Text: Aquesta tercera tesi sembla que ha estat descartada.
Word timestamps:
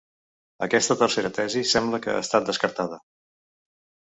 Aquesta 0.67 0.97
tercera 1.01 1.31
tesi 1.35 1.63
sembla 1.73 2.01
que 2.07 2.11
ha 2.17 2.25
estat 2.27 2.49
descartada. 2.49 2.99